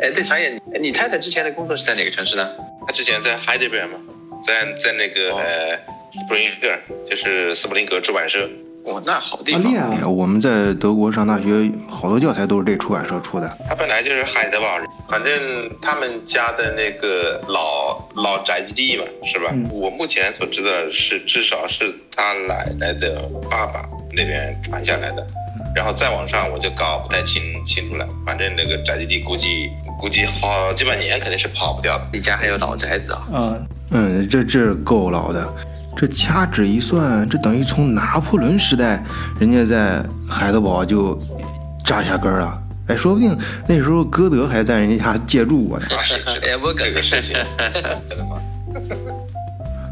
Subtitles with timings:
[0.00, 2.48] 哎，对，常野，你太太之前的工作是在哪个城市呢？
[2.86, 3.98] 她之前在海德边嘛，
[4.46, 5.76] 在在那个呃
[6.12, 6.68] 斯普林格，
[7.08, 8.48] 就是斯普林格出版社。
[8.86, 9.70] 哇，那好地啊，方。
[9.70, 10.06] 厉害！
[10.06, 13.58] 我们在德国上大学，好多教材都是这出版社出的。
[13.68, 19.52] 他本来就是海德堡人，反正他们家的那个老老宅基地嘛，是吧？
[19.70, 23.20] 我目前所知道的是，至少是他奶奶的
[23.50, 23.84] 爸爸
[24.16, 25.26] 那边传下来的，
[25.74, 28.06] 然后再往上我就搞不太清清楚了。
[28.26, 32.06] 反正那个宅基地估计估计好几百年肯定是跑不掉的。
[32.12, 33.22] 你家还有老宅子啊？
[33.32, 35.46] 嗯，嗯，这这够老的。
[35.96, 39.02] 这掐指一算，这等于从拿破仑时代，
[39.38, 41.20] 人家在海德堡就
[41.84, 42.62] 扎下根儿了。
[42.86, 45.86] 哎，说不定那时候歌德还在人家家借住过呢。
[45.94, 47.34] 啊，是是哎，我这个事情，
[48.08, 48.40] 真的吗？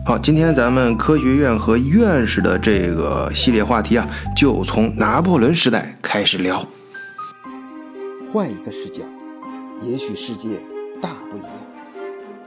[0.09, 6.67] 好，今天咱们科学院和院士的这个系列话题啊，就从拿破仑时代开始聊。
[8.33, 9.03] 换一个视角，
[9.83, 10.61] 也许世界
[10.99, 11.51] 大不一样。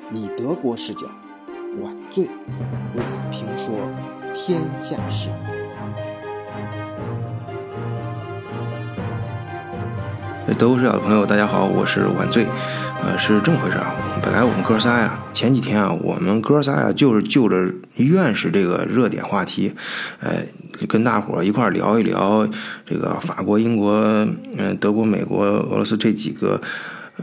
[0.09, 1.05] 以德国视角，
[1.83, 2.31] 晚醉为
[2.95, 3.75] 你评说
[4.33, 5.29] 天下事。
[10.57, 12.45] 德国视角的朋友，大家好，我是晚醉。
[13.03, 13.93] 呃，是这么回事啊。
[14.21, 19.71] 本来我们哥仨呀，前几天啊，我们哥仨呀，就是就着院士这个热点话题，
[20.19, 20.45] 哎，
[20.87, 22.47] 跟大伙儿一块儿聊一聊
[22.85, 23.93] 这个法国、英国、
[24.57, 26.59] 嗯、德国、美国、俄罗斯这几个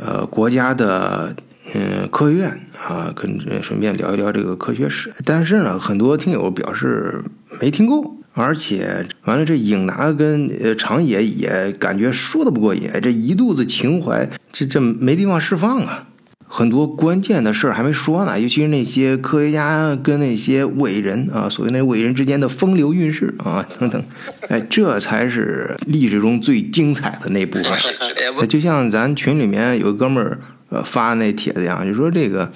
[0.01, 1.35] 呃国家的
[1.75, 2.49] 嗯科学院
[2.89, 5.13] 啊，跟顺便聊一聊这个科学史。
[5.25, 7.23] 但是呢，很多听友表示
[7.61, 8.18] 没听够。
[8.39, 16.05] 而且完了，这影拿跟呃长野也感觉说的不过瘾，这一肚子情怀，这这没地方释放啊。
[16.51, 24.03] 很多关键的事儿还没说呢，尤其是那些科学家跟那些伟人啊，所谓那伟人之间的风流韵事啊 等等，
[24.49, 27.73] 哎，这才是历史中最精彩的那部分。
[28.41, 32.51] 哎，就像咱群里面有个哥们儿呃发那帖子一样，就说这个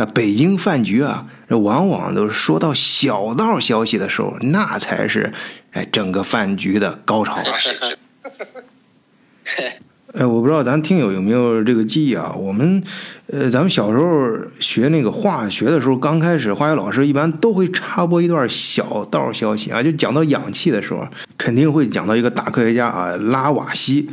[0.00, 5.32] 啊北京饭局啊，这往往都是说到小道消息的时候，那才是
[5.72, 7.36] 哎整个饭局的高潮。
[10.12, 12.34] 哎，我不知道咱听友有没有这个记忆啊？
[12.36, 12.82] 我们，
[13.28, 21.06] 呃，咱们小时候学那个化学的时候，刚开始化学老师一般都会插播一段小道消息啊，就讲到氧气的时候，
[21.38, 24.10] 肯定会讲到一个大科学家啊，拉瓦锡。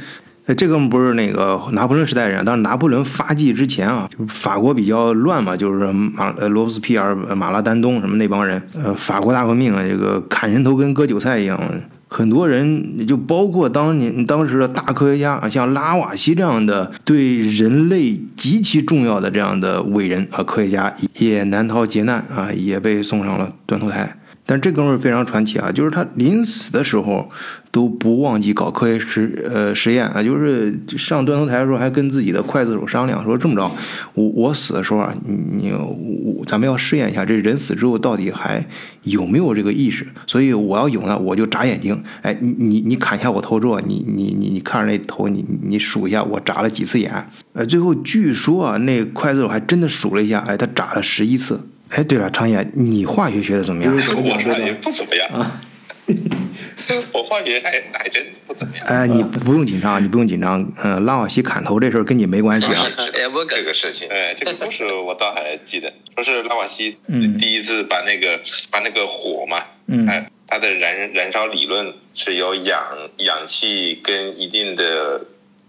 [0.56, 11.60] 这个不是那个拿破仑时代人，当时拿破仑发迹之前啊，就法国比较乱嘛，就是马呃罗伯斯皮尔、马拉丹东什么那帮人，呃，法国大革命啊，这个砍人头跟割韭菜一样，
[12.08, 24.16] 很多人就包括当年当时的大科学家啊，像拉瓦锡这样的对人类极其重要的这样的伟人啊，科学家也难逃劫难啊，也被送上了断头台。
[24.50, 27.30] 但这哥们儿非常传奇啊，就是他临死的时候
[27.70, 33.70] 都不忘记搞科学实呃实验啊，就是上断头台的时候还跟自己的刽子手商量说这么着，
[34.14, 38.66] 我我死的时候啊，你你我咱们要试验一下这人死之后到底还
[39.04, 47.12] 有没有这个意识，所以我要有呢，我就眨眼睛，哎，你你你砍下我头之后，你你你你看着那头，你你数一下我眨了几次眼，
[47.52, 51.60] 呃，最后据说啊，那刽子手还真的数了一下，哎，他眨了十一次。
[51.92, 53.98] 哎，对了，常野，你化学学的怎么样？
[54.02, 54.74] 怎么我化学这个？
[54.82, 55.62] 不怎么样，啊
[57.14, 58.86] 我化学还还真不怎么样。
[58.88, 60.66] 哎，你不不用紧张，你不用紧张。
[60.84, 62.86] 嗯、拉瓦锡砍头这事儿跟你没关系啊。
[62.98, 68.40] 哎，我这个事情，哎， 这个故事我倒还记得，说是拉瓦锡嗯第一次把那个
[68.72, 72.82] 把那个火嘛，嗯哎，它的燃燃烧理论是有氧
[73.18, 75.22] 氧气跟一定的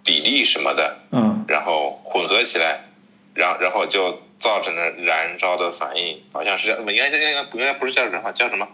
[0.05, 2.81] 比例什么的，嗯然后混合起来，
[3.35, 8.67] 然然后就造成了燃烧的反应，好像是叫应该应该应该不是叫燃烧，叫什么？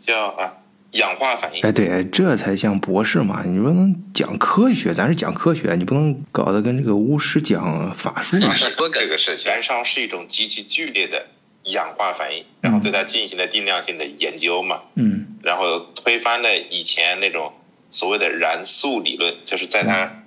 [0.00, 0.52] 叫啊
[0.92, 1.60] 氧化反应。
[1.62, 3.42] 哎，对，这才像博士嘛！
[3.44, 8.54] 你不能讲科学，咱是讲科学，你不能搞得跟这个巫师讲法术啊。
[8.78, 11.26] 我这个事情，燃烧是一种极其剧烈的
[11.64, 17.52] 氧化反应，然后对它进行了定量性的研究嘛，嗯然后推翻了以前那种
[17.90, 20.23] 所谓的燃素理论，就是在他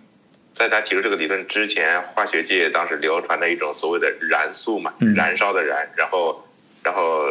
[0.58, 6.44] 在他提出这个理论之前，化学界当时流传的一种所谓的燃素嘛，嗯燃烧的燃，然后
[6.84, 7.26] 然后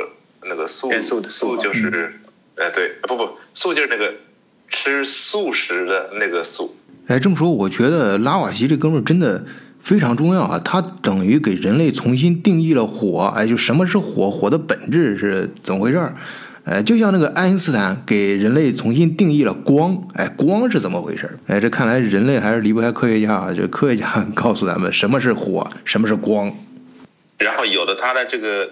[0.45, 2.13] 那个素元素的素素就是，
[2.55, 4.15] 呃对，不不素就是那个
[4.69, 6.77] 吃素食的那个素，
[7.09, 9.45] 哎，这么说，我觉得拉瓦锡这哥们儿真的
[9.81, 10.61] 非常重要啊！
[10.65, 16.15] 他等于给人类重新定义了火，哎，就什么是火，火的本质是怎么回事儿？
[16.67, 21.39] 哎，就像那个爱因斯坦给人类重新定义了光，哎，光是怎么回事儿？
[21.47, 23.55] 哎，这看来人类还是离不开科学家啊！
[23.57, 26.53] 这科学家告诉咱们什么是火，什么是光。
[27.39, 28.69] 然后有了它的这个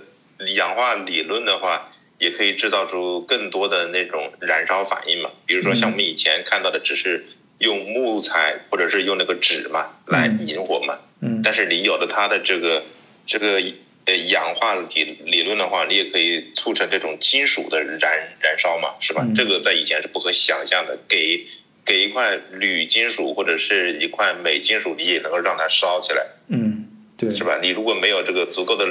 [0.56, 5.30] 氧化理论的话，也可以制造出更多的那种燃烧反应嘛。
[5.46, 7.24] 比如说像我们以前看到的只是
[7.58, 10.94] 用木材或者是用那个纸嘛来引火嘛。
[11.20, 11.42] 嗯。
[11.44, 12.82] 但是你有了它的这个
[13.24, 13.62] 这个
[14.06, 19.26] 呃氧化理理论的话，你也可以促成这种金属的燃燃烧嘛，是吧？
[19.34, 20.98] 这个在以前是不可想象的。
[21.08, 21.46] 给
[21.84, 26.26] 给一块铝金属或者是一块镁金属，你也能够让它烧起来。
[26.48, 26.86] 嗯，
[27.18, 27.58] 对，是吧？
[27.60, 28.86] 你如果没有这个足够的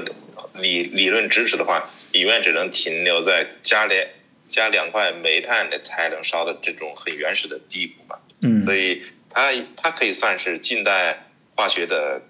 [0.54, 4.08] 理理论知识的话，你永远只能停留在加两
[4.48, 8.16] 加两块煤炭的才能烧的这种很原始的地步嘛。
[8.44, 9.02] 嗯，所以
[9.32, 11.26] 它它可以算是近代
[11.56, 12.22] 化学的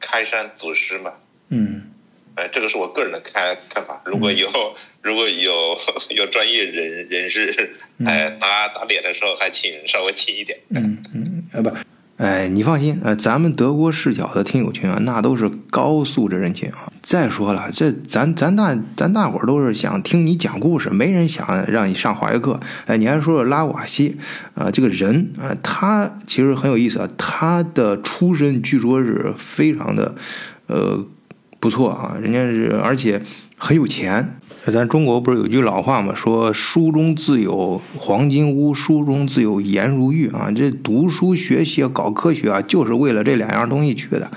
[0.00, 1.12] 开山祖师嘛。
[1.50, 1.89] 嗯，
[2.36, 4.00] 哎，这个是我个人的看看法。
[4.04, 4.48] 如果有
[5.02, 5.76] 如果有
[6.10, 10.58] 有专业人人士 哎打打脸的时候，还请稍微轻一点。
[10.70, 11.70] 嗯嗯，呃不。
[12.16, 16.92] 哎，你放心，呃，咱们德国视角的听友群啊，那都是高素质人群啊。
[17.00, 22.60] 再说了，这咱咱大咱大伙儿都是想听你讲故事，没人想让你上化学课。
[22.84, 24.18] 哎，你还说说拉瓦锡
[24.54, 30.14] 啊，这个人啊，他其实很有意思啊，他的出身据说是非常的，
[30.66, 31.02] 呃，
[31.60, 33.22] 不错啊，人家是而且
[33.56, 34.36] 很有钱。
[34.66, 36.14] 咱中国不是有句老话嘛？
[36.14, 40.50] 说书中自有黄金屋，书中自有颜如玉啊！
[40.54, 44.30] 这读书学习搞科学啊，就是为了这两样东西去的。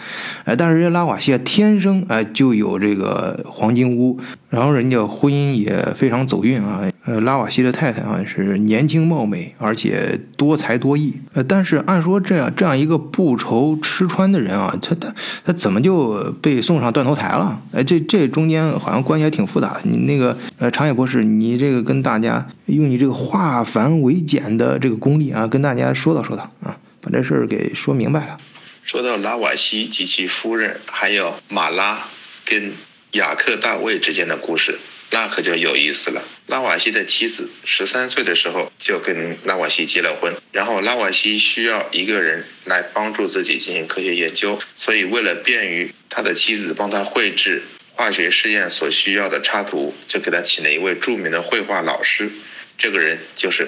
[0.46, 4.18] 哎，但是人家拉瓦锡天生哎就有这个黄金屋，
[4.54, 6.88] 然后人家婚姻也非常走运啊。
[7.06, 11.12] 呃，拉瓦锡的太太啊是年轻貌美，而且多才多艺。
[11.34, 15.12] 呃，但是按说这样这样一个不愁吃穿的人啊，他他
[15.44, 17.60] 他怎么就被送上断头台了？
[17.72, 19.76] 哎，这这中间好像关系还挺复杂。
[19.84, 28.38] 你那个呃，长野博士，你这个跟大家用你这个化繁为简的这个功力啊，跟大家说道说道啊，把这事儿给说明白了。
[28.84, 32.00] 说到拉瓦锡及其夫人，还有马拉
[32.46, 32.72] 跟
[33.14, 34.78] 雅克大卫之间的故事。
[35.12, 36.24] 那可就有意思了。
[36.48, 47.62] 拉瓦锡的妻子十三岁的时候就跟拉瓦锡结了婚，然后拉瓦锡需要一个人来帮助自己进行科学研究，所以为了便于他的妻子帮他绘制
[47.92, 52.32] 化学试验所需要的插图，就给他请了一位著名的绘画老师，
[52.80, 53.68] 这个人就是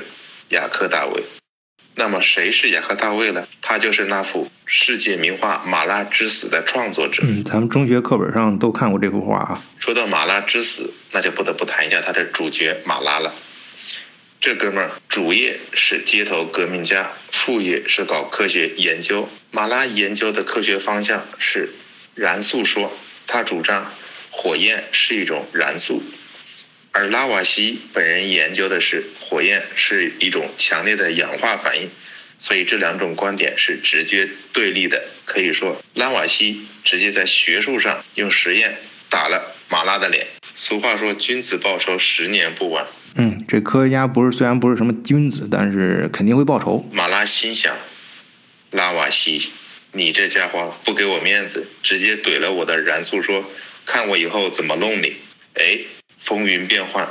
[0.50, 1.22] 雅克大卫。
[1.98, 3.48] 那么谁是雅克大卫呢？
[3.62, 7.24] 他就是那幅世界名画《马拉之死》的创作者。
[7.26, 9.64] 嗯，咱们中学课本上都看过这幅画啊。
[9.80, 13.34] 说到马拉之死，那就不得不谈一下他的主角马拉了。
[14.42, 19.30] 这哥们儿主业是街头革命家，副业是搞科学研究。
[19.52, 21.70] 马拉研究的科学方向是
[22.14, 22.92] 燃素说，
[23.26, 23.90] 他主张
[24.30, 26.04] 火焰是一种燃素。
[26.98, 31.90] 而拉瓦锡本人研究的是火焰是一种强烈的氧化反应，
[32.40, 35.04] 所以这两种观点是直接对立的。
[35.26, 38.78] 可以说，拉瓦锡直接在学术上用实验
[39.10, 40.26] 打了马拉的脸。
[40.56, 42.86] 俗话说：“君子报仇，十年不晚。”
[43.18, 46.90] 嗯，这科学家不是虽然不是什么君子，但是肯定会报仇。
[46.94, 47.76] 马拉心想：
[48.72, 49.50] 拉瓦锡，
[49.92, 53.44] 你这家伙不给我面子，直接怼了我的燃素说，
[53.86, 55.18] 看我以后怎么弄你！
[55.56, 55.80] 哎。
[56.26, 57.08] 风云变幻，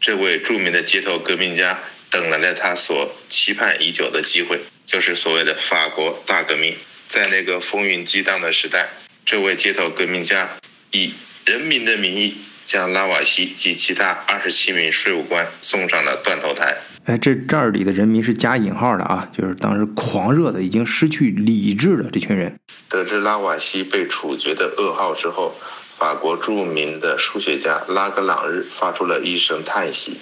[0.00, 1.78] 这位著名的街头革命家
[2.10, 6.74] 等来了他所期盼已久的机会，就是所谓的法国大革命。
[7.08, 8.88] 在那个风云激荡的时代，
[9.26, 10.48] 这位街头革命家
[10.90, 11.12] 以
[11.44, 16.74] 人民的名义将拉瓦锡及其他二十七名税务官送上了断头台。
[17.04, 22.58] 哎，这这儿里的人民是加引号的啊，就是当时狂热的、已经失去理智的这群人。
[22.88, 25.54] 得知拉瓦锡被处决的噩耗之后。
[25.98, 30.18] 法国著名的数学家拉格朗日发出了一声叹息：“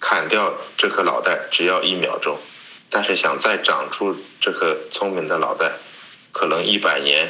[0.00, 2.36] 砍掉这颗脑袋只要一秒钟，
[2.90, 5.70] 但是想再长出这颗聪明的脑袋，
[6.32, 7.28] 可能一百年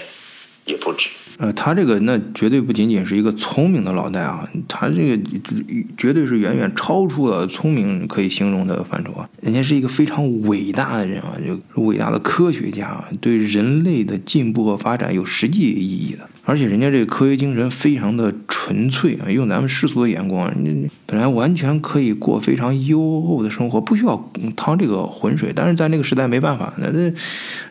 [0.64, 5.23] 也不止。”呃，他这个那绝对不仅仅是一个聪明的脑袋啊，他这个
[5.99, 9.28] 绝对是远远超出了聪明可以形容的范畴啊。
[9.42, 16.26] 人家是一个非常伟大的人啊，就伟大的科学家，对人类的进步和发展有实际意义的。
[16.48, 25.52] 而且人家这个科学精神非常的纯粹啊，用咱们世俗的眼光，人本来完全可以过非常优厚的生活，不需要趟这个浑水。
[25.52, 27.12] 但是在那个时代没办法，那那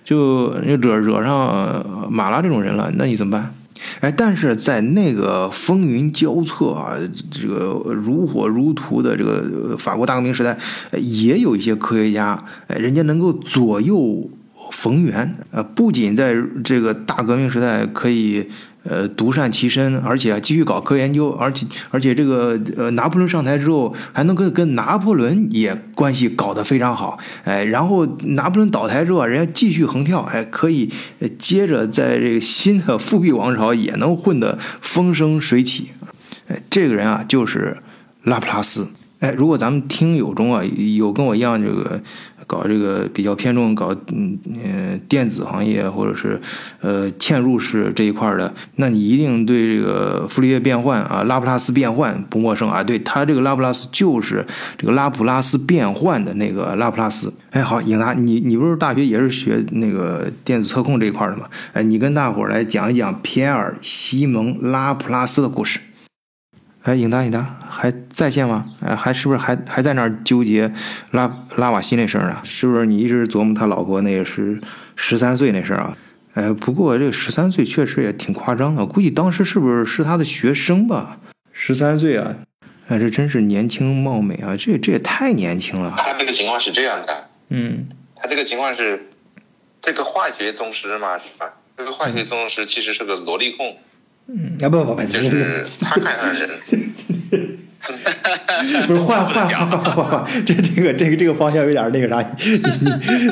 [0.03, 3.55] 就惹惹上马拉这种人了，那你怎么办？
[4.01, 6.97] 哎，但是在那个风云交错啊，
[7.31, 10.57] 这个如火如荼的这个法国大革命时代，
[10.99, 14.29] 也有一些科学家，哎，人家能够左右。
[14.71, 18.47] 逢源，呃，不仅在这个大革命时代可以，
[18.83, 30.91] 呃，独善其身，而且继续搞科研究，而且而且这个呃，拿破仑上台之后，还能跟跟拿破仑也关系搞得非常好，哎，然后拿破仑倒台之后，人家继续横跳，哎，可以
[31.39, 35.89] 接着在这个新的复辟王朝也能混得风生水起，
[36.47, 37.77] 哎，这个人啊，就是
[38.23, 38.87] 拉普拉斯。
[39.19, 40.61] 哎，如果咱们听友中啊
[40.97, 41.99] 有跟我一样这个
[42.47, 46.39] 搞这个比较偏重搞嗯呃电子行业或者是
[46.81, 52.83] 呃嵌入式这一块的，那你一定对这个傅立叶变换啊拉普拉斯变换不陌生啊。
[52.83, 54.45] 对，它这个拉普拉斯就是
[54.77, 57.33] 这个拉普拉斯变换的那个拉普拉斯。
[57.51, 61.47] 哎，好，颖达，你你不是大学也是学那个电子测控这一块的吗？
[61.73, 65.79] 哎，你跟大伙儿来讲一讲皮埃尔·西蒙·拉普拉斯的故事。
[66.85, 68.63] 哎，颖达，颖达还在线吗？
[68.79, 70.71] 哎，还是不是还还在那儿纠结
[71.11, 72.39] 拉拉瓦西那事儿呢？
[72.43, 74.61] 是不是你一直琢磨他老婆那个是
[74.95, 75.97] 十三岁那事儿啊？
[76.35, 81.17] 哎，不过这十三岁确实也挺夸张的，估计当时是不是是他的学生吧？
[81.51, 82.35] 十三岁啊，
[82.87, 84.55] 哎，这真是年轻貌美啊！
[84.55, 85.95] 这这也太年轻了。
[85.97, 89.09] 他这个情况是这样的，嗯，他这个情况是
[89.81, 91.51] 这个化学宗师嘛，是吧？
[91.77, 93.75] 这个化学宗师其实是个萝莉控。
[94.27, 96.49] 嗯，啊不不不，就是他看上人，
[98.87, 103.31] 不是换换换换换换，这这个这个这个方向有点那个啥，你你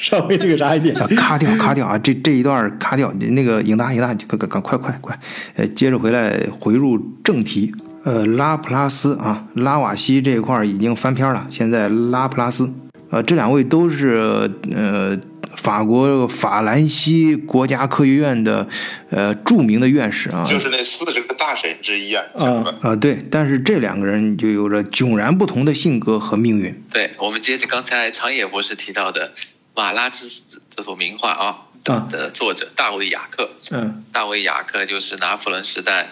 [0.00, 5.16] 稍微那个啥一点，卡掉卡掉啊，这这一段卡掉，那个影达影达，赶赶赶快快快，
[5.54, 7.72] 呃，接着回来回入正题，
[8.02, 12.68] 呃，拉普拉斯啊，拉瓦锡这一块已经翻篇了，现在拉普拉斯，
[13.10, 15.16] 呃，这两位都是呃。
[15.56, 18.68] 法国法兰西国家科学院的
[19.10, 22.24] 呃著名的院士啊，就是那四十个大神之一啊。
[22.34, 26.82] 啊啊，对，但是这两个人就有着迥然不同的性格和命运。
[26.92, 29.32] 对，我们接着刚才长野博士提到的
[29.74, 31.68] 《马拉之子》这幅名画啊
[32.10, 33.50] 的作者大卫雅克。
[33.70, 36.10] 嗯，大卫雅克就是拿破仑时代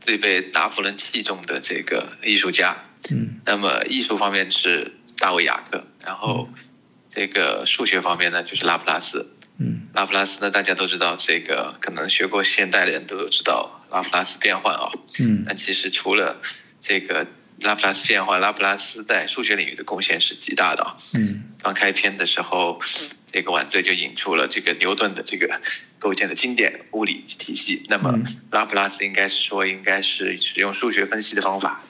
[0.00, 2.76] 最被拿破仑器重的这个艺术家。
[3.10, 6.48] 嗯，那么艺术方面是大卫雅克，然后。
[7.18, 9.26] 这个数学方面呢，就是拉普拉斯。
[9.58, 14.88] 嗯，拉普拉斯呢，大家都知道，这个可能学过现代的人都知道拉普拉斯变换啊。
[15.18, 16.40] 嗯，但其实除了
[16.80, 17.26] 这个
[17.62, 20.96] 拉普拉斯变换，拉普拉斯在数学领域的贡献是极大的啊。
[21.14, 22.80] 嗯，刚开篇的时候，
[23.26, 25.60] 这个晚醉就引出了这个牛顿的这个
[25.98, 27.84] 构建的经典物理体系。
[27.88, 28.16] 那么
[28.52, 31.82] 拉普拉斯应该是说，应该是使用数学分析的方法。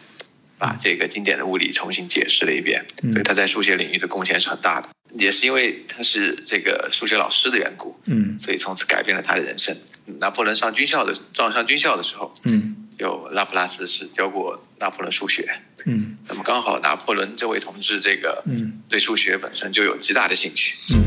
[0.61, 4.89] 把这个经典的物理重新解释了一遍，所以他在数学领域的贡献是很大的。
[5.19, 9.77] 也是因为他是这个数学老师的缘故，嗯，所以从此改变了他的人生。
[10.21, 21.03] 拿破仑上军校的，上上军校的时候，嗯，有拉普拉斯是教过拿破仑数学，嗯，那么刚好拿破仑这位同志这个，嗯，对数学本身就有极大的兴趣，嗯，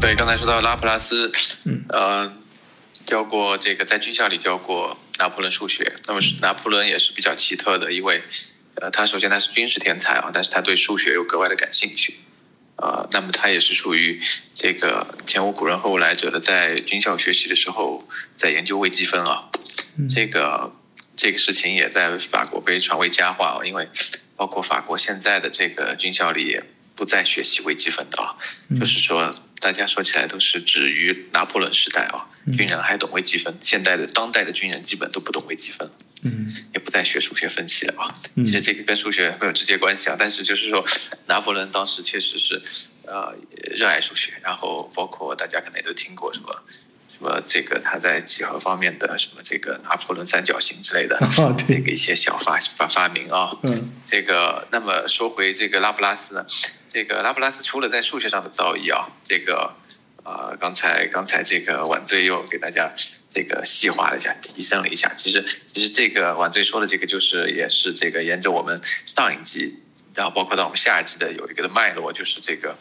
[0.00, 1.30] 对，刚才说到拉普拉斯，
[1.64, 2.32] 嗯，呃。
[3.04, 8.22] 教过这个在军校里教过拿破仑数学，那么拿破仑也是比较奇特的一位，
[8.80, 12.16] 呃，他首先他是军事天才啊，但是他对数学又格外的感兴趣，
[12.76, 14.20] 啊，那么他也是属于
[14.54, 18.06] 这个前无古人后无来者的，在军校学习的时候
[18.36, 19.50] 在研究微积分啊，
[20.08, 20.72] 这个
[21.16, 23.88] 这个事情也在法国被传为佳话啊，因为
[24.36, 26.60] 包括法国现在的这个军校里。
[26.96, 28.34] 不再学习微积分的啊，
[28.80, 32.26] 就是说，大家说起来都是止于拿破仑时代啊，
[32.56, 35.88] 军人还懂微积分，现代的当代的军人基本都不懂微积分，
[36.22, 38.08] 嗯，也不再学数学分析了啊。
[38.36, 40.84] 其实这个跟数学没有直接关系啊，但是就是说，
[41.26, 42.62] 拿破仑当时确实是，
[43.06, 43.34] 呃，
[43.76, 46.62] 热爱数学，然后包括大家可能也都听过什么。
[47.18, 51.18] 什么这个他在几何方面的什么这个拿破仑三角形之类的，
[51.66, 56.44] 这个一些小发发发明啊，嗯，这个那么说回这个拉普拉斯呢，
[56.96, 59.74] 这个拉普拉斯除了在数学上的造诣啊，这个
[60.24, 62.90] 啊刚才刚才这个晚醉又给大家
[63.34, 68.80] 这个细化了一下，提升了一下，其实其实这个晚醉说的这个就是也是这个沿着我们
[69.14, 69.78] 上一季，
[70.14, 72.74] 然后包括到我们下一季的有一个的脉络，就是这个。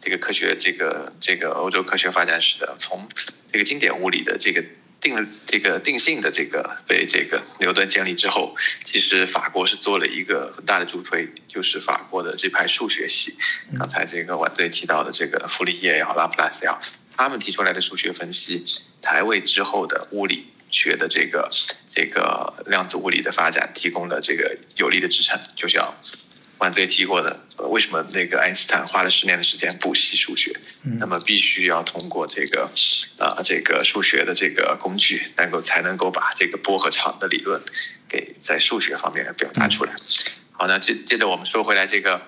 [0.00, 3.08] 这个科学，这个这个欧洲科学发展史的，从
[3.52, 4.64] 这个经典物理的这个
[5.00, 13.36] 定这个定性的这个被这个牛顿建立之后，其实法国是做了一个很大的助推，就是法国的这派数学系。
[13.78, 16.80] 刚才这个晚队提到的这个傅立叶也好，拉普拉斯也好，
[17.16, 18.64] 他们提出来的数学分析，
[19.00, 21.50] 才为之后的物理学的这个
[21.88, 25.38] 这个量子物理的发展提供了这个有力的支撑。
[25.56, 25.86] 就像。
[25.86, 26.27] 晚
[26.72, 30.52] 子也提过的，为什么那个爱因斯坦花了十年的时间补习数学？
[30.82, 32.68] 那么必须要通过这个，
[33.16, 37.62] 啊，这个数学的这个工具，能够才能够把这个波和场的理论
[38.08, 39.92] 给在数学方面表达出来。
[40.50, 42.20] 好，那接接着我们说回来，这个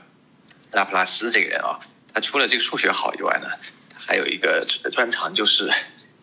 [0.70, 1.80] 拉普拉斯这个人啊，
[2.14, 3.48] 他除了这个数学好以外呢，
[3.94, 5.68] 还有一个专长就是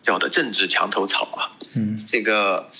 [0.02, 1.52] 叫的政治墙头草啊。
[1.74, 2.70] 嗯，这个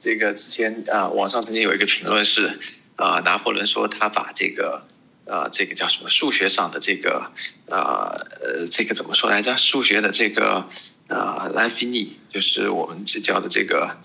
[0.00, 2.58] 这个之前啊，网上曾经有一个评论是。
[2.98, 4.84] 啊，拿破仑说他把这个，
[5.24, 7.30] 呃，这个叫什么数学上的这个，
[7.70, 9.56] 呃，呃，这个怎么说来着？
[9.56, 10.68] 数学的这个，
[11.06, 13.96] 呃，兰菲尼，就是我们这叫的这个，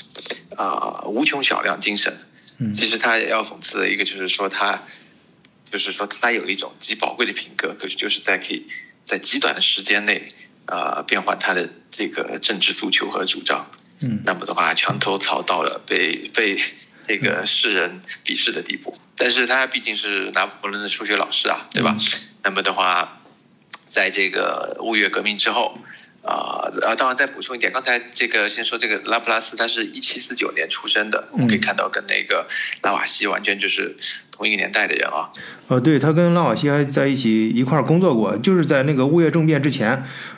[0.55, 2.15] 啊，无穷小量精神，
[2.75, 4.83] 其实他要讽刺的一个就是说他，
[5.71, 8.67] 就是说他有一种极宝贵的品格，可是就是在可以
[9.03, 10.23] 在极短的时间内，
[10.67, 13.65] 呃，变换他的这个政治诉求和主张。
[14.03, 16.57] 嗯，那么的话，墙头草到了被被
[17.05, 18.98] 这个世人鄙视的地步。
[19.15, 21.95] 但是他毕竟是拿破仑的数学老师啊，对吧？
[22.43, 23.19] 那么的话，
[23.89, 25.77] 在这个五月革命之后。
[26.25, 26.95] 啊啊！
[26.95, 32.48] 当然，再补充一点，刚才这个先说这个拉普拉斯，他是一七四九年出生的，我们可以看到跟那个
[32.81, 33.93] 拉瓦锡完全就是
[34.31, 35.27] 同一个年代的人啊。
[35.67, 39.89] 呃，对他跟拉瓦锡还在一起一块儿工作过，就是在那个物业政变之前，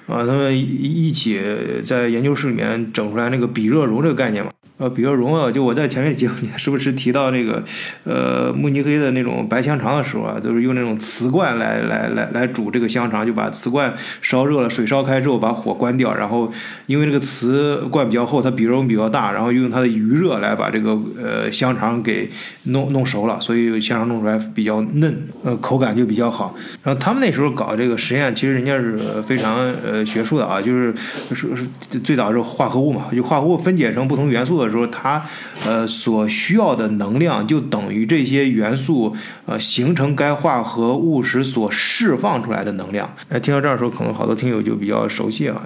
[0.08, 1.40] 啊，他们一起
[1.86, 4.52] 在研究室里面整出来那个比热容这个概念嘛。
[4.78, 7.64] 呃，比热容啊，就我在前面节目里是不是提到那个，
[8.04, 16.52] 呃，慕尼黑的那种白香肠的时候啊，都是用那种瓷罐来来来来煮这个香肠，就把瓷罐烧热了，水烧开之后把火关掉，然后
[16.88, 22.30] 因为这个瓷罐比较厚，它比热容比较大，然后用它的余热来把这个呃香肠给
[22.64, 26.54] 弄弄熟了，所以香肠弄出来比较嫩，呃，口感就比较好。
[26.84, 29.56] 然后他们那时候搞这个实验，其实人家是非常
[29.86, 30.94] 呃学术的啊，就是
[31.30, 34.65] 是是最早是化合物嘛，就化合物分解成不同元素的。
[34.66, 35.24] 的时候，它
[35.66, 43.10] 呃所需要的能量就等于这些元素呃形成该化合物时所释放出来的能量。
[43.30, 45.62] 哎，听到这儿的时候，可能好多听友就比较熟悉啊，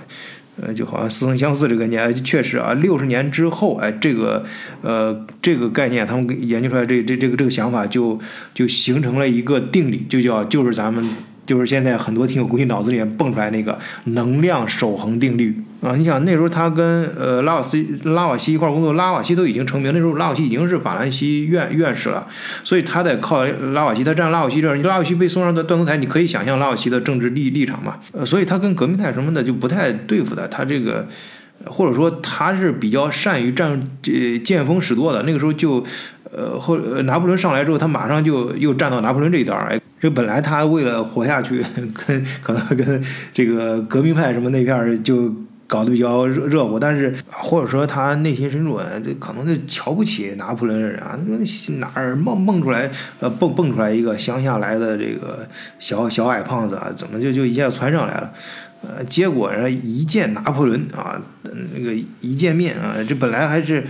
[0.62, 4.46] 呃，就好像似曾相似这个概念，确实啊，六十年之后，哎，这个
[4.82, 8.20] 呃这个概念，他们研究出来这这这个这个想法就
[8.53, 11.08] 就形成了一个定理，就叫就是咱们。
[11.50, 15.96] 就是现在很多听友估计脑子里面蹦出来那个能量守恒定律啊！
[15.96, 22.27] 你想那时候他跟呃拉瓦斯拉瓦锡一块工作，拉瓦锡都已经成名，那时候拉瓦锡已经是法兰西院院士了，
[22.63, 27.96] 所以他得靠拉瓦锡，他站拉瓦锡这儿，你拉瓦锡被送上断断头台，你可以想象拉瓦锡的政治立立场嘛？
[28.12, 31.08] 呃，所以他跟革命派什么的就不太对付的，他这个
[31.65, 35.84] 或者说他是比较善于占呃见风使舵的，那个时候就
[36.32, 39.80] 呃后拿破仑上来之后，他马上就又站到拿破仑这一端哎。
[40.00, 41.62] 这本来他为了活下去，
[42.08, 45.30] 跟可能跟这个革命派什么那片儿就
[45.68, 48.80] 搞得比较热热乎，但是或者说他内心深处
[49.20, 52.89] 可能就瞧不起拿破仑的人啊，说哪儿蹦蹦出来
[53.20, 55.46] 呃蹦蹦出来一个乡下来的这个
[55.80, 58.34] 小小矮胖子啊，怎么就就一下窜上来了？
[58.82, 61.22] 呃，结果呢一见拿破仑啊，
[61.74, 63.86] 那个一见面啊，这本来还是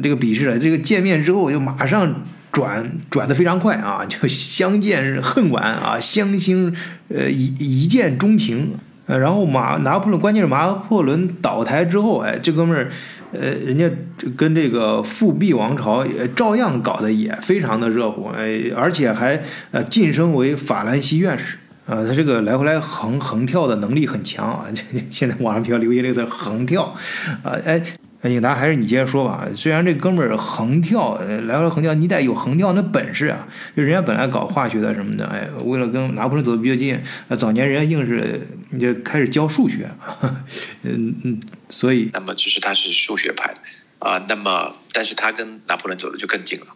[0.00, 2.14] 这个鄙视的，这个见面之后就马上。
[2.52, 6.70] 转转的非常快啊， 就相见恨晚啊， 相心
[7.08, 8.74] 呃一一见钟情，
[9.06, 12.90] 呃，然后马拿破仑，关键是拿破仑倒台之后，哎，这哥们儿，
[13.32, 13.90] 呃，人家
[14.36, 24.66] 跟这个复辟王朝也照样搞得也非常的热乎，哎，而且还呃晋升为法兰西院士啊，他这个来回来横横跳的能力很强啊，
[25.08, 26.94] 现在网上比较流行这个词横跳，
[27.42, 27.82] 啊，哎。
[28.30, 29.46] 永达还是你接着说吧。
[29.56, 33.46] 虽然这哥们儿横跳，来回横跳，你得有横跳那本事啊。
[33.76, 37.02] 就人家本来搞化学的什么的，哎，为了跟拿破仑走的比较近，
[37.36, 38.46] 早年人家硬是
[38.78, 39.88] 就开始教数学，
[40.82, 43.54] 嗯嗯，所以那么就是他是数学派
[43.98, 44.24] 啊。
[44.28, 46.66] 那么，但是他跟拿破仑走的就更近了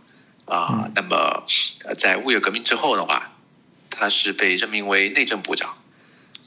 [0.47, 0.91] 啊。
[0.95, 1.45] 那么，
[1.97, 3.33] 在五月革命之后的话，
[3.91, 5.75] 他是被任命为内政部长。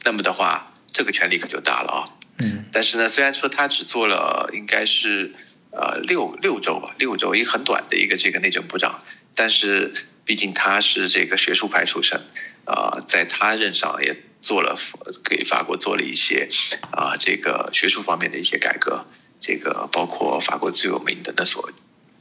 [0.04, 2.04] 那么的话，这个权力可就大了啊。
[2.42, 5.34] 嗯，但是呢，虽然说他只做了应该是
[5.72, 8.98] 呃六六周吧，六周一个很短的一个这个内政部长，
[9.36, 12.18] 但是毕竟他是这个学术派出身，
[12.64, 14.78] 啊，在他任上也做了
[15.26, 16.48] 给法国做了一些
[16.92, 19.06] 啊这个学术方面的一些改革，
[19.42, 21.70] 这个包括法国最有名的那所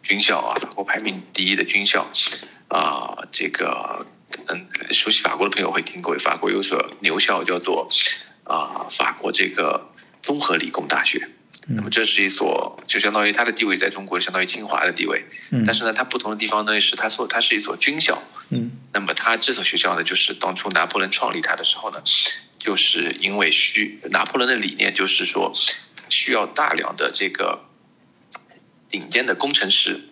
[0.03, 2.11] 军校啊，法国排名第一的军校
[2.67, 4.05] 啊，这个
[4.49, 7.89] 嗯，熟悉法国的朋友会听过，法国有所牛校叫做
[8.43, 9.93] 啊法国这个。
[10.23, 11.29] 综合理工大学，
[11.69, 15.25] 那么这是一所，就相当于它的地位在中国相当于清华的地位，
[15.67, 22.03] 但是呢，它不同的地方呢是它所它是一所军校，嗯，那么它这所学校呢，就是当初拿破仑创立它的时候呢，
[22.59, 25.53] 就是因为需拿破仑的理念就是说
[26.09, 27.65] 需要大量的这个
[28.89, 30.09] 顶尖的工程师，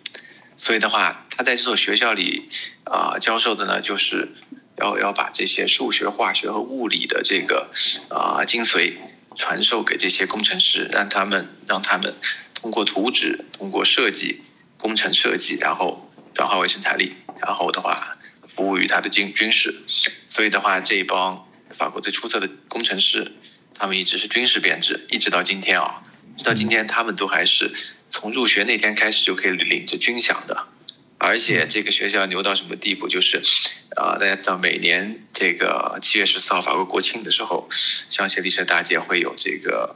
[0.57, 2.49] 所以的话，他在这所学校里
[2.83, 4.35] 啊教授的呢，就是
[4.77, 7.71] 要要把这些数学、化学和物理的这个
[8.09, 8.93] 啊精髓。
[9.37, 12.15] 传授给这些工程师，让他们让他们
[12.53, 14.41] 通过图纸、通过设计、
[14.77, 18.17] 工程设计，然后转化为生产力，然后的话
[18.55, 19.75] 服务于他的军军事。
[20.25, 21.47] 所以的话，这一帮
[21.77, 23.31] 法国最出色的工程师，
[23.73, 26.01] 他们一直是军事编制，一直到今天啊，
[26.37, 27.71] 直到今天他们都还是
[28.09, 30.67] 从入学那天开始就可以领着军饷的。
[31.19, 33.07] 而且这个学校牛到什么地步？
[33.07, 33.41] 就是，
[33.95, 37.67] 啊，大家知道每年这个七月十四号法国国庆的时候，
[38.09, 39.95] 香榭丽舍大街会有这个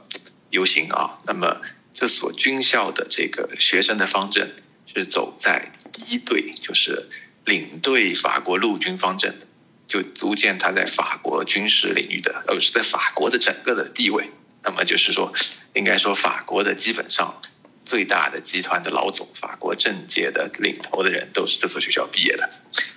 [0.50, 1.18] 游行啊。
[1.26, 1.60] 那么
[1.94, 7.08] 这所军校的这个学生的方阵是走在第一队，就是
[7.44, 9.38] 领队法国陆军方阵，
[9.86, 14.28] 就足见他在法国军事领域的，呃，是在法国的整个的地位。
[14.64, 15.32] 那么就是说，
[15.74, 17.40] 应该说法国的基本上
[17.84, 22.48] 最大的集团的老总，法国政界的领头的人都是这所学校毕业的。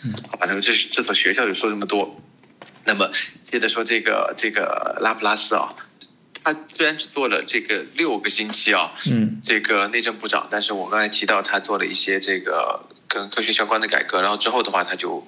[0.04, 2.16] 嗯，好吧，那么这这所学校就说这么多。
[2.86, 3.10] 那么
[3.44, 5.70] 接着说这个这个拉普拉斯啊，
[6.44, 15.28] 他虽然只做了这个六个星期啊，嗯，这个内政部长，但是我刚才提到他做了一些这个跟科学相关的改革，然后之后的话他就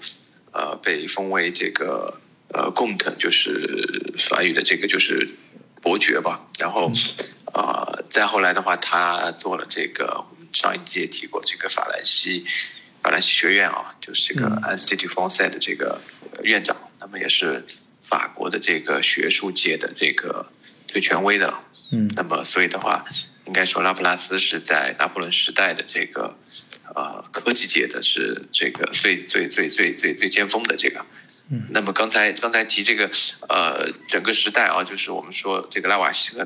[0.52, 2.22] 呃被封为这个
[2.54, 5.28] 呃贡特，就是法语的这个就是
[5.82, 6.92] 伯爵吧，然后
[7.58, 12.46] 呃再后来的话他做了这个我们上一届提过这个法兰西
[13.02, 16.02] 法兰西学院啊，就是这个 Institut Français 的这个
[16.44, 16.76] 院长。
[17.00, 17.66] 那么也是
[18.04, 20.46] 法国的这个学术界的这个
[20.88, 21.62] 最权威的了。
[21.92, 22.12] 嗯。
[22.16, 23.06] 那么所以的话，
[23.46, 26.36] 应该说拉普拉斯是在拿破仑时代的这个
[26.96, 31.06] 呃科技界的是这个最最最最最最尖峰的这个。
[31.50, 31.68] 嗯。
[31.70, 33.10] 那么刚才刚才提这个
[33.48, 36.46] 呃整个时代啊，就是我们说这个拉瓦锡和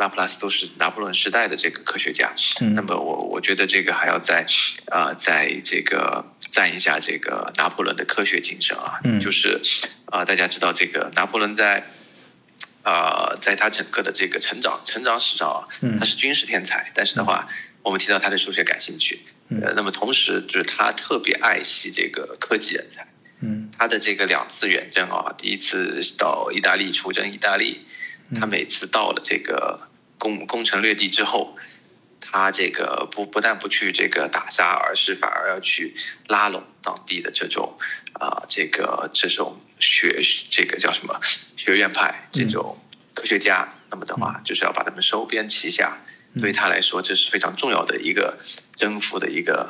[0.00, 2.32] 拉普拉斯都是拿破仑时代的这个科学家。
[2.60, 2.74] 嗯。
[2.74, 4.44] 那么我我觉得这个还要再
[4.86, 6.24] 啊在这个。
[6.50, 9.60] 赞一下这个拿破仑的科学精神啊，就是
[10.06, 11.84] 啊，大家知道这个拿破仑在
[12.82, 15.62] 啊，在他整个的这个成长成长史上啊，
[16.00, 17.46] 他是军事天才，但是的话，
[17.84, 19.20] 我们提到他对数学感兴趣，
[19.62, 23.06] 呃，那么同时就是他特别爱惜这个科技人才，
[23.40, 27.86] 嗯，他的这个两次远征啊，第一次到意大利出征意大利，
[28.40, 29.80] 他每次到了这个
[30.20, 31.56] 攻攻城略地之后。
[32.32, 35.96] 他这个不不但不去这个打杀，而是反而要去
[36.28, 37.76] 拉拢当地的这种
[38.12, 41.18] 啊，这个这种学这个叫什么
[41.56, 42.78] 学院派这种
[43.14, 43.74] 科学家。
[43.90, 45.98] 那么的话，就是要把他们收编旗下。
[46.40, 48.38] 对他来说，这是非常重要的一个
[48.76, 49.68] 征服的一个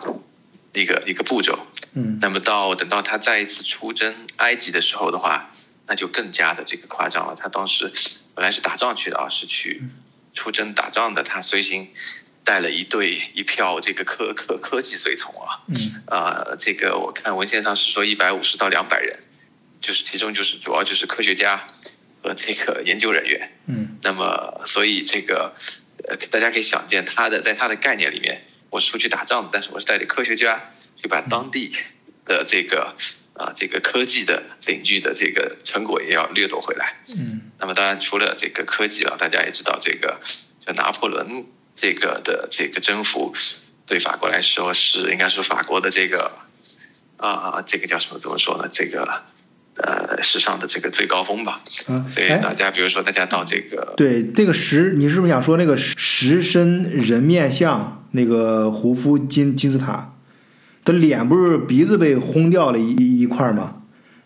[0.74, 1.66] 一个一个步骤。
[1.94, 2.18] 嗯。
[2.20, 5.50] 那么到等到他再一次出征埃及的时候的话，
[5.86, 7.34] 那就更加的这个夸张了。
[7.34, 7.90] 他当时
[8.34, 9.82] 本来是打仗去的啊，是去
[10.40, 11.22] 出征打仗的。
[11.22, 11.88] 他随行。
[12.42, 19.20] 带了一队一票这个科科科技随从啊，嗯，啊，这个我看文献上是说一百五十到两百人，
[19.80, 21.68] 就是其中就是主要就是科学家
[22.22, 25.54] 和这个研究人员，嗯，那么所以这个
[26.08, 31.70] 呃大家可以想见他的在他的概念里面，我是出去打仗的，但是我是带着科学家去把当地
[32.24, 32.96] 的这个
[33.40, 40.20] 啊这个科技的领域的这个成果也要掠夺回来，嗯，那么当然除了这个科技了，大家也知道这个
[40.64, 41.44] 就拿破仑。
[41.72, 43.32] 这个的这个征服，
[43.86, 46.30] 对法国来说是应该说法国的这个
[47.16, 48.18] 啊，这个叫什么？
[48.18, 48.68] 怎么说呢？
[48.70, 49.22] 这个
[49.76, 51.62] 呃，时尚的这个最高峰吧。
[51.86, 60.09] 嗯，所以大家比如说大家到这个对这个石，你是不是想说那个石身人面像那个胡夫金金字塔
[60.90, 63.76] 的脸不是鼻子被轰掉了一一块吗？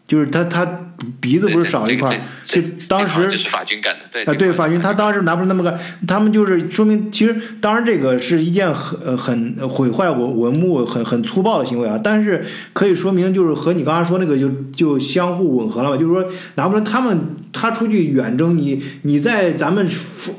[0.07, 0.81] 就是他他。
[1.21, 16.25] 鼻子不是少一块，就当时是法军干的，对啊，对法军，他当时拿不出那么个，他们就是说明，其实当然这个是一件很很毁坏文文物、很很粗暴的行为啊，但是可以说明就是和你刚刚说那个就就相互吻合了嘛，就是说
[16.55, 17.19] 拿不出他们
[17.55, 19.89] 他出去远征，你你在咱们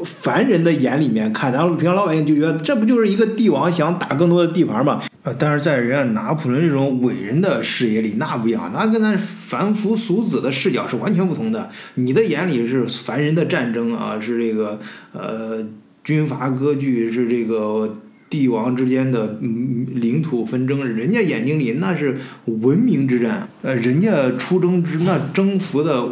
[0.03, 5.01] 凡人的眼里面看，咱们平常老百姓就觉得这不就是一个帝王想打更多的地盘嘛。
[5.23, 11.71] 呃，但是在人家拿破仑这种伟人的视野里，那不一样，那跟咱凡夫俗子的视角是完全不同的。
[11.95, 14.79] 你的眼里是凡人的战争啊，是这个
[15.13, 15.65] 呃
[16.03, 17.97] 军阀割据，是这个
[18.29, 19.39] 帝王之间的
[19.93, 20.87] 领土纷争。
[20.87, 26.03] 人家眼睛里那是文明之战，呃，人家出征之那征服的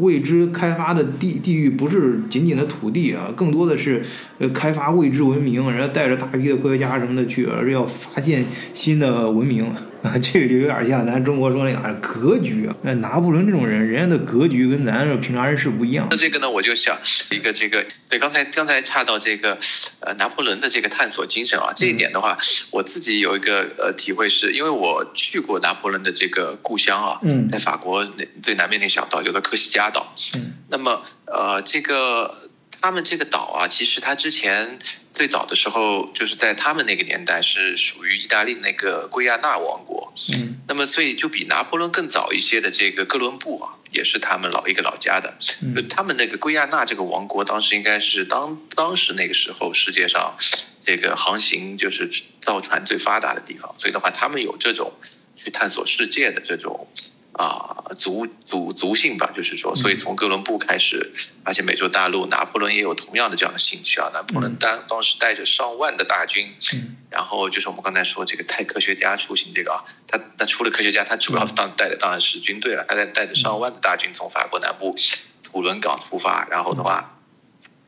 [0.00, 4.02] 未知开发的地地域，不是仅仅的土地啊，更多的是。
[4.38, 9.64] 呃，开发未知文明，人家带着大批的科学家什么的去，而是要发现新的文明
[10.02, 12.74] 啊， 这个就有点像咱中国说那啥格局啊。
[12.94, 16.06] 拿破仑这种人，人家的格局跟咱这平常人是不一样。
[16.10, 16.98] 那这个呢，我就想
[17.30, 19.56] 一个这个，对，刚才刚才差到这个，
[20.00, 22.36] 呃，拿破仑的这个探索精神啊，这一点的话，
[22.70, 32.41] 我自己有一个呃体会，是因为我去过拿破仑的这个故乡啊，嗯，在法国那最南面那小岛，叫做科西嘉岛，嗯，那么呃这个。
[32.82, 34.76] 他们这个岛啊，其实它之前
[35.12, 40.12] 最早的时候，就是在他们那个年代是属于意大利那个圭亚那王国。
[40.34, 45.32] 嗯，那么所以就比拿破仑更早一些的这个哥伦布啊，也是他们老一个老家的。
[45.62, 50.36] 嗯，他们那个圭亚那这个王国，当时应该是当当时那个时候世界上
[50.84, 54.92] 这个航行就是造船最发达的地方，所以的话，他们有这种
[55.36, 56.88] 去探索世界的这种
[57.32, 61.12] 啊族族族性吧，就是说，所以从哥伦布开始，
[61.44, 64.10] 发现美洲大陆，拿破仑也有同样的这样的兴趣啊。
[64.12, 66.54] 拿破仑当当时带着上万的大军，
[67.10, 74.94] 然后就是我们刚才说这个带科学家出行这个啊，他他除了科学家，他主要当带的当然是军队了，他在带着上万的大军从法国南部
[75.42, 77.18] 土伦港出发，然后的话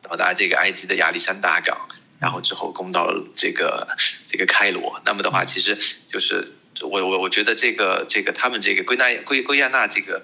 [0.03, 1.89] 到达这个埃及的亚历山大港。
[2.21, 3.87] 然后之后攻到了这个
[4.27, 5.77] 这个开罗，那么的话，其实
[6.09, 10.23] 就是我我我觉得这个这个他们这个圭纳圭圭亚那这个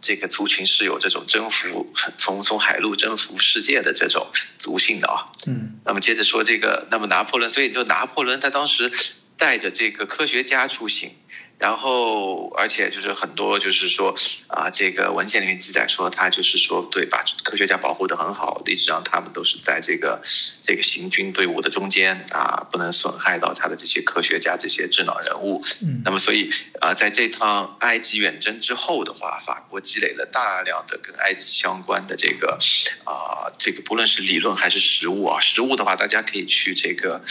[0.00, 4.26] 这个族群是有这种征服从从海陆征服世界的这种
[4.58, 5.32] 族性的啊。
[5.46, 5.80] 嗯。
[5.84, 8.90] 那么接着说这个，那么拿破仑，所以就拿破仑他当时
[9.36, 11.10] 带着这个科学家出行。
[11.56, 14.14] 然后，而且就是很多，就是说
[14.48, 20.20] 啊，这个文献里面记载说，他就是说，对，把科学家保护的很好，一直让他们都是在这个
[20.60, 25.62] 这个行军队伍的中间啊，不能损害到他的这些科学家这些智囊人物。
[25.80, 26.02] 嗯。
[26.04, 32.58] 那么，所以啊，在这趟埃及远征之后的话，法国积累了大量的跟埃及相关的这个
[33.04, 37.22] 啊，这个不论是理论还是实物啊，实物的话，大家可以去这个。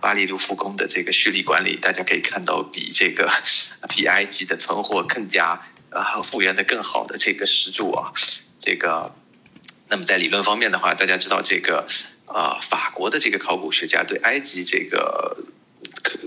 [0.00, 3.30] 巴黎卢浮宫的这个蓄力管理，大家可以看到比这个
[3.88, 8.12] 比埃及的存货更加啊复原的更好的这个石柱啊，
[8.60, 9.14] 这个，
[9.88, 11.86] 那么在理论方面的话，大家知道这个
[12.26, 15.44] 啊法国的这个考古学家对埃及这个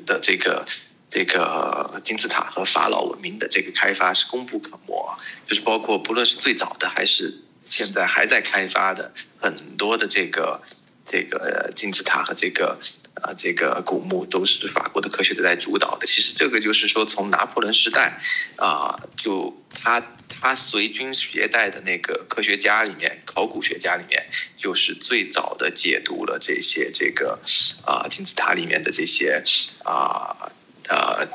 [0.06, 0.66] 的这个
[1.10, 10.62] 这个金字塔和法老文明的这个开发是功不可没，就是包括不论是最早的还是现在还在开发的很多的这个
[11.06, 12.80] 这个金字塔和这个。
[13.22, 16.06] 啊，这个古墓都是法国的科学家在主导的。
[16.06, 18.22] 其实这个就是说，从拿破仑时代，
[18.56, 24.26] 啊，就他他随军携带的那个科学家里面，考古学家里面，
[24.58, 27.40] 就是最早的解读了这些这个
[27.86, 29.44] 啊金字塔里面的这些
[29.84, 30.52] 啊
[30.88, 31.28] 呃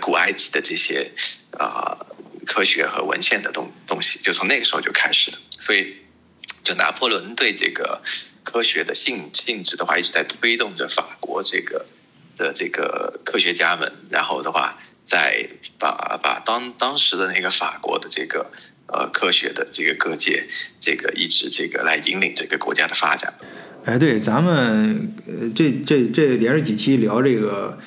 [0.00, 1.10] 古埃及的这些
[1.58, 1.96] 啊
[2.46, 5.38] 科学和文献的东东西，就从那个时候就开始了。
[5.50, 5.96] 所以，
[6.62, 8.02] 就拿破仑对这个。
[8.44, 11.84] 科学的性性质的话，一直在推动着法国这个
[12.36, 18.52] 的这个科学家们，然后的话，在把把当当时的那个法国的这个
[18.86, 20.46] 呃科学的这个各界，
[20.78, 23.34] 这个一直这个来引领这个国家的发展。
[23.86, 27.78] 哎，对，咱们呃这这这连着几期聊这个。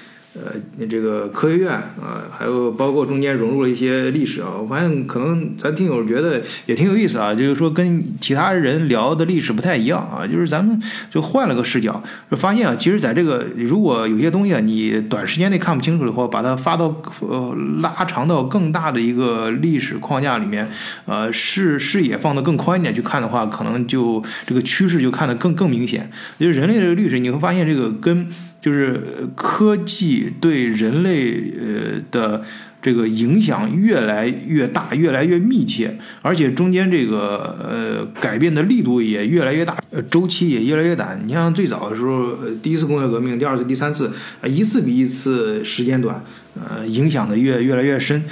[0.46, 20.70] 呃，这个科学院啊，还有包括中间融入了一些历史啊，我发现可能咱听友觉得也挺有意思啊，就是说跟其他人聊的历史不太一样啊，就是咱们就换了个视角，就发现啊，其实在这个如果有些东西啊，你短时间内看不清楚的话，把它发到呃拉长到更大的一个历史框架里面，
[21.06, 26.10] 呃视视野放得更宽一点去看的话，可能就这个趋势就看得更更明显。
[26.40, 28.28] 就是人类的历史，你会发现这个跟。
[28.60, 29.02] 就是
[29.36, 32.44] 科技对人类呃的
[32.82, 39.78] 这个影响越来越大，越来越密切，而且中间这个呃改变的力度也越来越大，
[40.10, 41.20] 周期也越来越短。
[41.26, 44.12] 你像最早的时候，第一次工业革命，第二次、第三次，
[44.46, 46.24] 一次比一次时间短，
[46.56, 48.24] 呃，影响的越越来越深。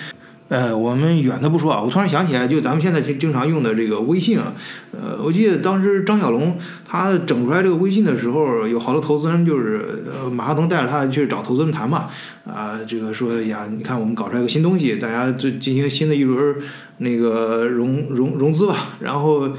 [0.48, 4.54] 呃，我们远的不说啊，我突然想起来，就咱们现在经经常用的这个微信啊，
[4.92, 6.56] 呃，我记得当时张小龙
[6.88, 12.10] 他整出来这个微信的时候，有好多投资人就是呃马化腾带着他去找投资人谈嘛，
[12.46, 16.56] 啊，这个说呀，你看我们搞出来个新东西，大家就进行新的一轮
[17.00, 19.50] 那个融融融资吧，然后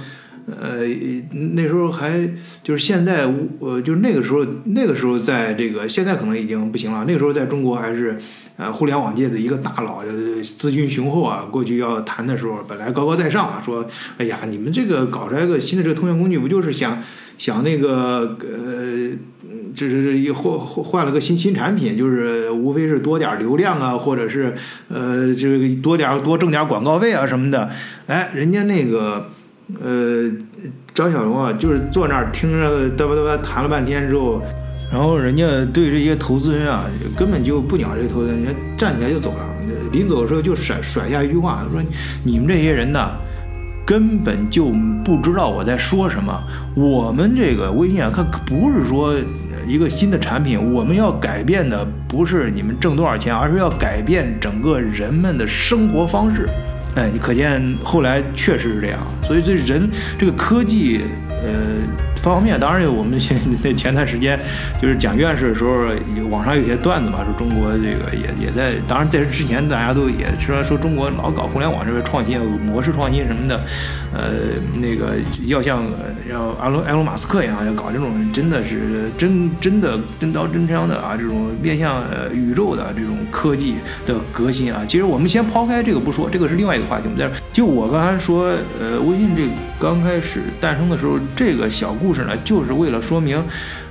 [0.47, 0.87] 呃
[1.55, 2.29] 那时候还
[2.63, 3.27] 就是现在
[3.59, 8.17] 呃就是那个时候那个时候在这个现在可能已经不行了，那个时候在中国还是。
[8.59, 10.03] 呃，互联网界的一个大佬，
[10.43, 17.03] 资金雄厚啊，过去要谈的时候，本来高高在上啊，说，哎呀，你们这个搞出来个新的这个通讯工具，不就是想
[17.37, 19.11] 想那个呃，
[19.75, 24.55] 这是一换换了个新新产品，就是无非是多点流量啊，或者是
[24.89, 27.69] 呃，这个多点多挣点广告费啊什么的。
[28.07, 29.29] 哎，人家那个
[29.83, 30.31] 呃，
[30.95, 34.41] 张小龙啊，就是坐那儿听着嘚吧嘚吧谈了半天之后。
[34.93, 36.85] 然后人家对这些投资人啊，
[37.19, 39.39] 根本就不鸟这些投资人，人家站起来就走了。
[39.93, 41.83] 临走的时候就甩甩下一句话，说
[42.23, 43.11] ：“你们这些人呢，
[43.85, 44.67] 根本就
[45.05, 46.41] 不知道我在说什么。
[46.77, 49.15] 我们这个微信啊，可不是说
[49.67, 56.49] 一个新的产品，我们要改变的不是你们挣多少钱，而是要改变整个人们的生活方式。
[56.97, 58.99] 哎，你可见后来确实是这样。
[59.23, 61.87] 所以这人这个科技，呃。”
[62.27, 63.39] 方方面面，当然有我们前
[63.77, 64.37] 前段时间
[64.83, 65.87] 就是讲院士的时候，
[66.29, 73.61] 网上有些段子嘛，说中国这个也也在，当然在这之前大家都也虽然说中国老搞互联网这个创新模式创新什么的，
[74.17, 74.33] 呃，
[74.81, 75.85] 那个要像
[76.31, 83.75] 要埃隆埃隆马斯克一样，要搞这种真的是真真的真刀真枪的啊，这种面向呃宇宙的这种科技
[84.07, 84.83] 的革新啊。
[84.89, 87.05] 其实我们先抛开这个不说，这个是另外一个话题。
[87.05, 93.37] 我们在就我刚才说，呃，微信这刚开始诞生的时候，这个小故事呢，就是为了说明，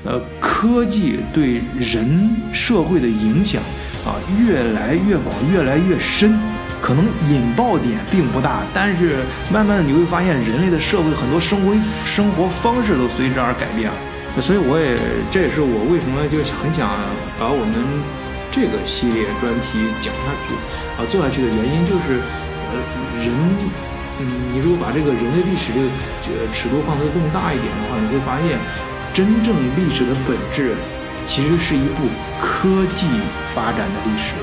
[0.03, 3.61] 呃，科技对人社会的影响
[4.03, 6.33] 啊，越来越广，越来越深。
[6.81, 11.73] 可能引爆点并不大，但是慢慢的你会发现，人类的社会很多生活
[12.05, 13.97] 生活方式都随之而改变了。
[14.41, 14.99] 所以我也
[15.31, 16.91] 这也是我为什么就很想
[17.39, 17.71] 把我们
[18.51, 20.51] 这个系列专题讲下去
[20.99, 22.19] 啊做下去的原因，就是
[22.69, 22.75] 呃
[23.23, 23.31] 人，
[24.19, 25.87] 嗯，你如果把这个人类历史这个
[26.51, 28.59] 尺度放得更大一点的话，你会发现，
[29.15, 30.75] 真正历史的本质
[31.25, 32.03] 其实是一部
[32.35, 33.07] 科技
[33.55, 34.35] 发展的历史，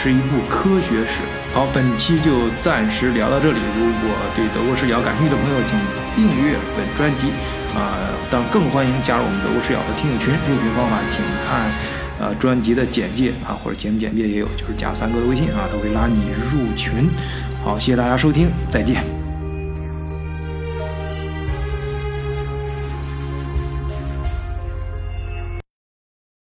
[0.00, 1.26] 是一部科学史。
[1.52, 3.58] 好，本期就暂时聊到这里。
[3.76, 5.76] 如果对德国视角感兴趣的朋友，请
[6.14, 7.28] 订阅本专辑
[7.74, 7.98] 啊！
[8.30, 10.32] 但更欢迎加入我们德国视角的听友群。
[10.46, 11.72] 入群方法，请看
[12.20, 17.10] 呃专辑的简介啊，或者节目简介也有，就是加三哥的微信啊，他会拉你入群。
[17.64, 19.17] 好，谢谢大家收听，再见。